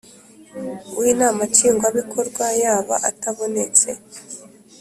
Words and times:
w 0.97 0.99
Inama 1.11 1.41
Nshingwabikorwa 1.49 2.45
yaba 2.63 2.95
atabonetse 3.09 3.89